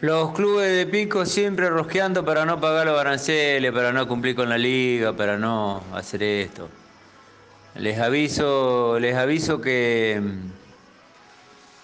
Los 0.00 0.30
clubes 0.32 0.76
de 0.76 0.86
pico 0.86 1.26
siempre 1.26 1.68
rosqueando 1.68 2.24
para 2.24 2.44
no 2.44 2.60
pagar 2.60 2.86
los 2.86 3.00
aranceles, 3.00 3.72
para 3.72 3.92
no 3.92 4.06
cumplir 4.06 4.36
con 4.36 4.48
la 4.48 4.56
liga, 4.56 5.12
para 5.12 5.36
no 5.38 5.82
hacer 5.92 6.22
esto. 6.22 6.68
Les 7.74 7.98
aviso, 7.98 8.98
les 9.00 9.16
aviso 9.16 9.60
que, 9.60 10.22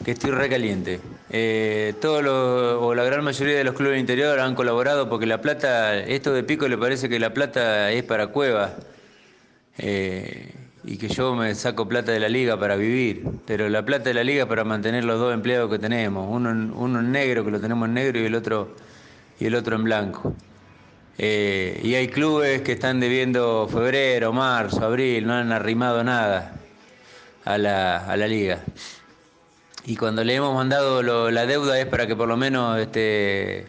que 0.05 0.13
estoy 0.13 0.31
recaliente. 0.31 1.01
Eh, 1.29 1.95
todos 2.01 2.23
los, 2.23 2.83
o 2.83 2.95
la 2.95 3.03
gran 3.03 3.25
mayoría 3.25 3.57
de 3.57 3.65
los 3.65 3.75
clubes 3.75 3.95
del 3.95 4.01
interior 4.01 4.39
han 4.39 4.55
colaborado 4.55 5.09
porque 5.09 5.27
la 5.27 5.41
plata, 5.41 5.99
esto 5.99 6.33
de 6.33 6.45
pico 6.45 6.69
le 6.69 6.79
parece 6.79 7.09
que 7.09 7.19
la 7.19 7.35
plata 7.35 7.91
es 7.91 8.05
para 8.05 8.29
cuevas. 8.29 8.75
Eh, 9.79 10.55
y 10.87 10.99
que 10.99 11.09
yo 11.09 11.35
me 11.35 11.55
saco 11.55 11.89
plata 11.89 12.13
de 12.13 12.21
la 12.21 12.29
liga 12.29 12.59
para 12.59 12.77
vivir, 12.77 13.25
pero 13.47 13.69
la 13.69 13.85
plata 13.85 14.05
de 14.05 14.15
la 14.15 14.25
liga 14.25 14.43
es 14.43 14.49
para 14.49 14.65
mantener 14.65 15.05
los 15.05 15.19
dos 15.19 15.33
empleados 15.33 15.71
que 15.71 15.79
tenemos, 15.79 16.27
uno 16.31 16.51
en, 17.01 17.13
negro, 17.13 17.45
que 17.45 17.51
lo 17.51 17.61
tenemos 17.61 17.89
en 17.89 17.95
negro, 17.95 18.21
y 18.21 18.27
el 18.27 18.35
otro, 18.35 18.75
y 19.41 19.47
el 19.47 19.55
otro 19.55 19.77
en 19.77 19.85
blanco. 19.85 20.35
Eh, 21.17 21.81
y 21.83 21.95
hay 21.95 22.09
clubes 22.09 22.63
que 22.63 22.73
están 22.73 23.01
debiendo 23.01 23.69
febrero, 23.71 24.33
marzo, 24.33 24.85
abril, 24.85 25.27
no 25.27 25.35
han 25.35 25.53
arrimado 25.53 26.05
nada 26.05 26.57
a 27.45 27.57
la, 27.57 27.99
a 27.99 28.17
la 28.17 28.27
liga. 28.27 28.61
Y 29.87 29.97
cuando 29.97 30.25
le 30.25 30.35
hemos 30.35 30.55
mandado 30.55 31.03
la 31.31 31.47
deuda 31.47 31.79
es 31.79 31.87
para 31.87 32.07
que 32.07 32.17
por 32.17 32.27
lo 32.27 32.37
menos 32.37 32.79
este, 32.79 33.67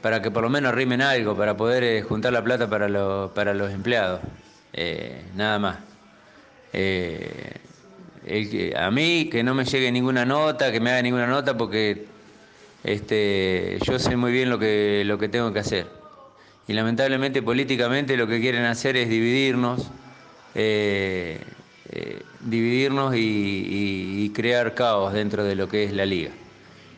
para 0.00 0.22
que 0.22 0.30
por 0.30 0.42
lo 0.42 0.50
menos 0.50 0.72
arrimen 0.72 1.02
algo, 1.02 1.36
para 1.36 1.56
poder 1.56 1.84
eh, 1.84 2.02
juntar 2.02 2.32
la 2.32 2.42
plata 2.42 2.68
para, 2.68 2.88
lo, 2.88 3.32
para 3.34 3.54
los 3.54 3.70
empleados. 3.70 4.20
Eh, 4.72 5.24
nada 5.34 5.58
más. 5.58 5.78
Eh, 6.72 7.54
a 8.76 8.90
mí 8.90 9.28
que 9.30 9.42
no 9.42 9.54
me 9.54 9.64
llegue 9.64 9.90
ninguna 9.90 10.24
nota, 10.24 10.70
que 10.70 10.80
me 10.80 10.90
haga 10.90 11.02
ninguna 11.02 11.26
nota, 11.26 11.56
porque 11.56 12.06
este, 12.84 13.78
yo 13.82 13.98
sé 13.98 14.16
muy 14.16 14.32
bien 14.32 14.50
lo 14.50 14.58
que, 14.58 15.02
lo 15.06 15.18
que 15.18 15.28
tengo 15.28 15.52
que 15.52 15.60
hacer. 15.60 15.86
Y 16.66 16.74
lamentablemente 16.74 17.42
políticamente 17.42 18.16
lo 18.16 18.26
que 18.26 18.40
quieren 18.40 18.64
hacer 18.64 18.96
es 18.96 19.08
dividirnos, 19.08 19.90
eh, 20.54 21.40
eh, 21.90 22.22
dividirnos 22.40 23.14
y 23.16 24.30
crear 24.34 24.74
caos 24.74 25.14
dentro 25.14 25.44
de 25.44 25.54
lo 25.54 25.68
que 25.68 25.84
es 25.84 25.92
la 25.92 26.04
liga 26.04 26.32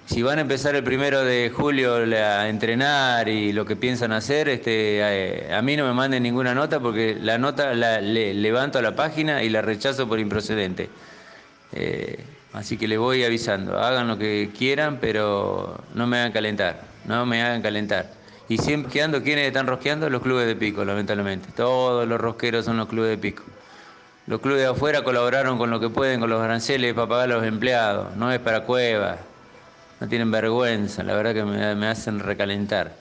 si 0.07 0.23
van 0.23 0.39
a 0.39 0.41
empezar 0.41 0.75
el 0.75 0.83
primero 0.83 1.25
de 1.25 1.53
julio 1.55 1.95
a 1.95 2.49
entrenar 2.49 3.29
y 3.29 3.53
lo 3.53 3.65
que 3.65 3.77
piensan 3.77 4.11
hacer, 4.13 4.49
este, 4.49 4.99
eh, 5.01 5.55
a 5.55 5.63
mí 5.63 5.77
no 5.77 5.87
me 5.87 5.93
manden 5.93 6.25
ninguna 6.25 6.53
nota 6.53 6.81
porque 6.81 7.17
la 7.21 7.39
nota 7.39 7.75
la 7.75 8.01
le, 8.01 8.35
levanto 8.35 8.81
a 8.81 8.83
la 8.83 8.97
página 8.97 9.45
y 9.45 9.49
la 9.49 9.63
rechazo 9.63 10.09
por 10.09 10.19
improcedente. 10.19 10.91
Eh, 11.73 12.25
así 12.53 12.77
que 12.77 12.89
les 12.89 12.99
voy 12.99 13.23
avisando, 13.23 13.79
hagan 13.79 14.09
lo 14.09 14.19
que 14.19 14.51
quieran, 14.57 14.99
pero 15.01 15.81
no 15.95 16.09
me 16.09 16.19
hagan 16.19 16.33
calentar, 16.33 16.81
no 17.05 17.25
me 17.25 17.41
hagan 17.43 17.63
calentar. 17.63 18.11
Y 18.49 18.59
siempre 18.59 18.93
quedando, 18.93 19.23
¿quiénes 19.23 19.47
están 19.47 19.69
rosqueando? 19.69 20.11
Los 20.11 20.23
clubes 20.23 20.45
de 20.49 20.57
pico, 20.57 20.85
lamentablemente. 20.85 21.51
Todos 21.55 22.09
los 22.09 22.21
rosqueros 22.21 22.65
son 22.65 22.79
los 22.79 22.89
clubes 22.89 23.11
de 23.11 23.19
pico. 23.19 23.45
Los 24.27 24.41
clubes 24.41 24.63
de 24.63 24.67
afuera 24.67 25.05
colaboraron 25.05 25.57
con 25.57 25.71
lo 25.71 25.79
que 25.79 25.89
pueden, 25.89 26.19
con 26.19 26.31
los 26.31 26.43
aranceles 26.43 26.95
para 26.95 27.09
pagar 27.09 27.31
a 27.31 27.35
los 27.35 27.45
empleados, 27.45 28.17
no 28.17 28.33
es 28.33 28.41
para 28.41 28.65
cuevas 28.65 29.30
no 30.01 30.09
tienen 30.09 30.31
vergüenza, 30.31 31.03
la 31.03 31.15
verdad 31.15 31.35
que 31.35 31.45
me, 31.45 31.87
hacen 31.87 32.21
recalentar. 32.21 32.93